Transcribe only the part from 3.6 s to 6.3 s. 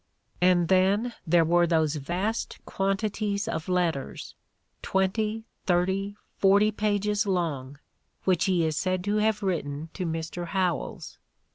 let ters, twenty, thirty,